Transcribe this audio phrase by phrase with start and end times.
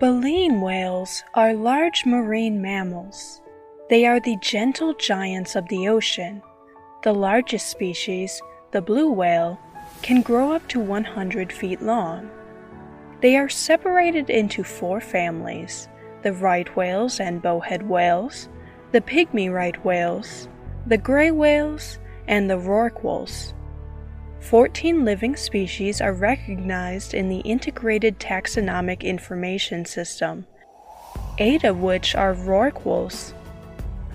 [0.00, 3.42] Baleen whales are large marine mammals.
[3.90, 6.40] They are the gentle giants of the ocean.
[7.02, 8.40] The largest species,
[8.70, 9.60] the blue whale,
[10.00, 12.30] can grow up to 100 feet long.
[13.20, 15.86] They are separated into four families
[16.22, 18.48] the right whales and bowhead whales,
[18.92, 20.48] the pygmy right whales,
[20.86, 23.52] the gray whales, and the rorquals.
[24.40, 30.46] 14 living species are recognized in the Integrated Taxonomic Information System,
[31.38, 33.34] eight of which are rorquals.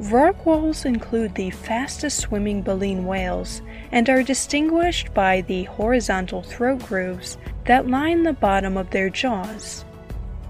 [0.00, 3.62] Rorquals include the fastest swimming baleen whales
[3.92, 9.84] and are distinguished by the horizontal throat grooves that line the bottom of their jaws.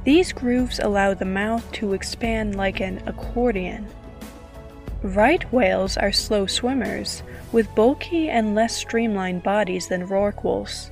[0.04, 3.86] These grooves allow the mouth to expand like an accordion.
[5.02, 10.90] Right whales are slow swimmers with bulky and less streamlined bodies than rorquals.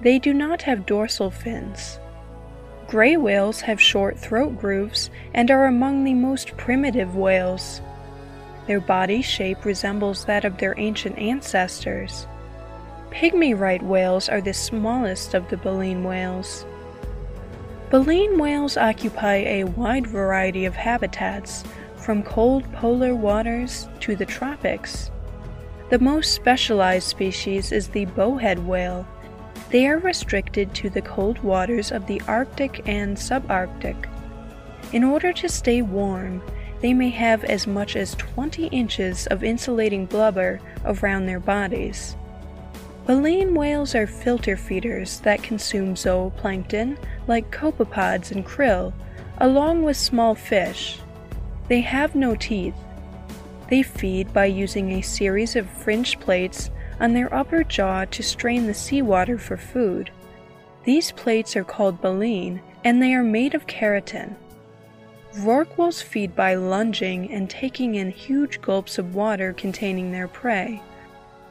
[0.00, 1.98] They do not have dorsal fins.
[2.88, 7.80] Gray whales have short throat grooves and are among the most primitive whales.
[8.66, 12.26] Their body shape resembles that of their ancient ancestors.
[13.10, 16.66] Pygmy right whales are the smallest of the baleen whales.
[17.90, 21.64] Baleen whales occupy a wide variety of habitats,
[22.08, 25.10] from cold polar waters to the tropics.
[25.90, 29.06] The most specialized species is the bowhead whale.
[29.68, 34.08] They are restricted to the cold waters of the Arctic and subarctic.
[34.94, 36.40] In order to stay warm,
[36.80, 42.16] they may have as much as 20 inches of insulating blubber around their bodies.
[43.04, 46.96] Baleen whales are filter feeders that consume zooplankton
[47.26, 48.94] like copepods and krill,
[49.36, 51.00] along with small fish.
[51.68, 52.74] They have no teeth.
[53.68, 58.66] They feed by using a series of fringe plates on their upper jaw to strain
[58.66, 60.10] the seawater for food.
[60.84, 64.34] These plates are called baleen and they are made of keratin.
[65.34, 70.82] Rorquals feed by lunging and taking in huge gulps of water containing their prey.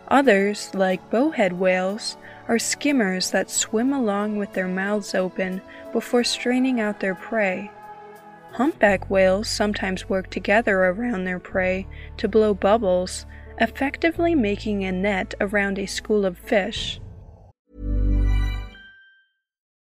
[0.07, 2.17] Others, like bowhead whales,
[2.47, 5.61] are skimmers that swim along with their mouths open
[5.93, 7.69] before straining out their prey.
[8.53, 11.85] Humpback whales sometimes work together around their prey
[12.17, 13.25] to blow bubbles,
[13.59, 16.99] effectively making a net around a school of fish.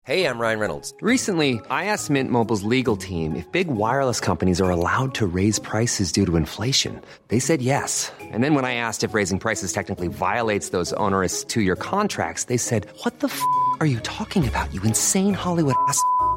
[0.04, 0.92] Hey, I'm Ryan Reynolds.
[1.00, 5.60] Recently, I asked Mint Mobile's legal team if big wireless companies are allowed to raise
[5.60, 7.00] prices due to inflation.
[7.28, 8.10] They said yes.
[8.20, 12.44] And then when I asked if raising prices technically violates those onerous two year contracts,
[12.44, 13.40] they said, What the f
[13.78, 16.02] are you talking about, you insane Hollywood ass?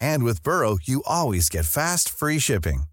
[0.00, 2.84] And with Burrow, you always get fast, free shipping.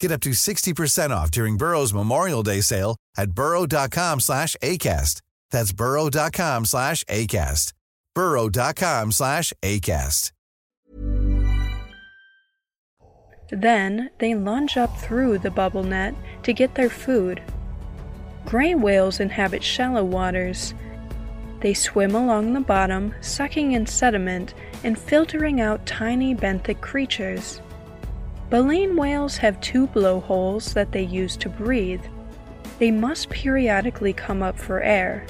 [0.00, 5.20] Get up to 60% off during Burrow's Memorial Day sale at burrow.com slash ACAST.
[5.50, 7.72] That's burrow.com slash ACAST.
[8.14, 10.32] burrow.com slash ACAST.
[13.50, 16.14] Then they lunge up through the bubble net
[16.44, 17.42] to get their food.
[18.46, 20.72] Gray whales inhabit shallow waters.
[21.60, 27.60] They swim along the bottom, sucking in sediment and filtering out tiny benthic creatures.
[28.48, 32.02] Baleen whales have two blowholes that they use to breathe.
[32.78, 35.26] They must periodically come up for air.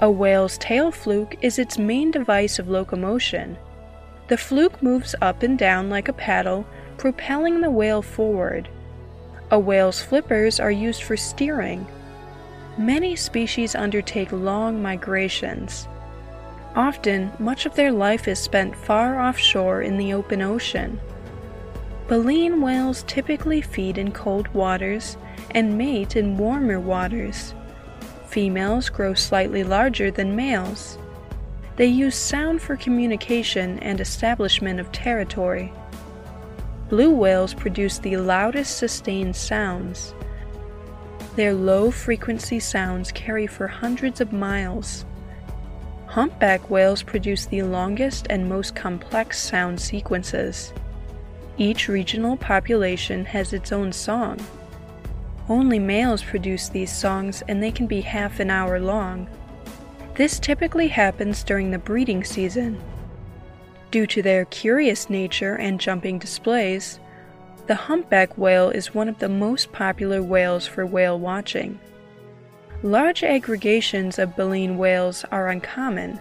[0.00, 3.56] A whale's tail fluke is its main device of locomotion.
[4.28, 6.66] The fluke moves up and down like a paddle,
[6.98, 8.68] propelling the whale forward.
[9.50, 11.86] A whale's flippers are used for steering.
[12.78, 15.88] Many species undertake long migrations.
[16.74, 20.98] Often, much of their life is spent far offshore in the open ocean.
[22.08, 25.18] Baleen whales typically feed in cold waters
[25.50, 27.54] and mate in warmer waters.
[28.26, 30.96] Females grow slightly larger than males.
[31.76, 35.72] They use sound for communication and establishment of territory.
[36.88, 40.14] Blue whales produce the loudest sustained sounds.
[41.34, 45.06] Their low frequency sounds carry for hundreds of miles.
[46.06, 50.74] Humpback whales produce the longest and most complex sound sequences.
[51.56, 54.38] Each regional population has its own song.
[55.48, 59.26] Only males produce these songs and they can be half an hour long.
[60.14, 62.78] This typically happens during the breeding season.
[63.90, 66.98] Due to their curious nature and jumping displays,
[67.66, 71.78] the humpback whale is one of the most popular whales for whale watching.
[72.82, 76.20] Large aggregations of baleen whales are uncommon.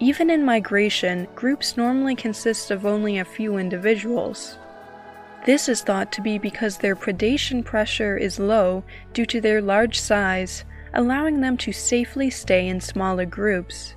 [0.00, 4.58] Even in migration, groups normally consist of only a few individuals.
[5.46, 8.84] This is thought to be because their predation pressure is low
[9.14, 13.94] due to their large size, allowing them to safely stay in smaller groups.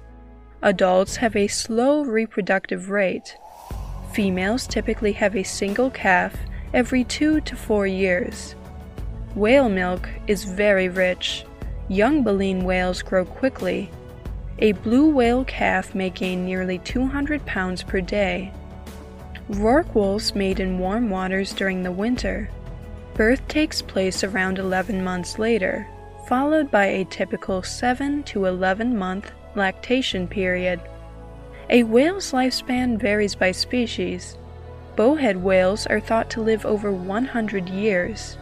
[0.61, 3.35] Adults have a slow reproductive rate.
[4.13, 6.35] Females typically have a single calf
[6.73, 8.55] every two to four years.
[9.35, 11.45] Whale milk is very rich.
[11.87, 13.89] Young baleen whales grow quickly.
[14.59, 18.53] A blue whale calf may gain nearly 200 pounds per day.
[19.49, 22.49] Rorquals mate in warm waters during the winter.
[23.13, 25.87] Birth takes place around 11 months later,
[26.27, 30.79] followed by a typical 7 to 11 month lactation period.
[31.69, 34.37] A whale's lifespan varies by species.
[34.95, 38.37] Bowhead whales are thought to live over 100 years.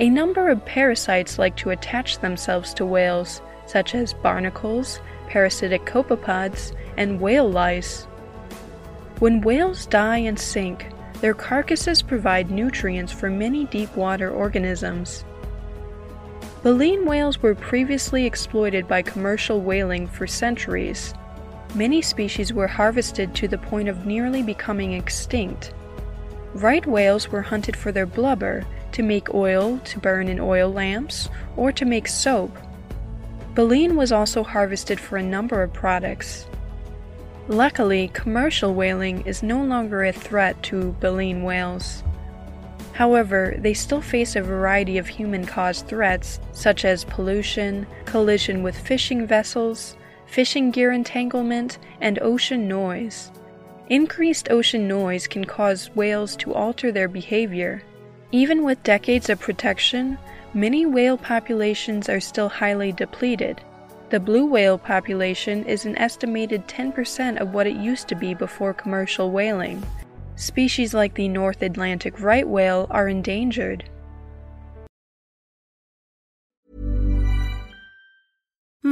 [0.00, 6.74] A number of parasites like to attach themselves to whales, such as barnacles, parasitic copepods,
[6.96, 8.04] and whale lice.
[9.20, 10.88] When whales die and sink,
[11.20, 15.24] their carcasses provide nutrients for many deep water organisms.
[16.64, 21.14] Baleen whales were previously exploited by commercial whaling for centuries.
[21.74, 25.74] Many species were harvested to the point of nearly becoming extinct.
[26.54, 31.28] Right whales were hunted for their blubber to make oil to burn in oil lamps
[31.56, 32.56] or to make soap.
[33.54, 36.46] Baleen was also harvested for a number of products.
[37.48, 42.04] Luckily, commercial whaling is no longer a threat to baleen whales.
[42.92, 48.78] However, they still face a variety of human caused threats, such as pollution, collision with
[48.78, 53.30] fishing vessels, fishing gear entanglement, and ocean noise.
[53.88, 57.82] Increased ocean noise can cause whales to alter their behavior.
[58.32, 60.18] Even with decades of protection,
[60.54, 63.60] many whale populations are still highly depleted.
[64.10, 68.72] The blue whale population is an estimated 10% of what it used to be before
[68.72, 69.82] commercial whaling.
[70.36, 73.84] Species like the North Atlantic right whale are endangered.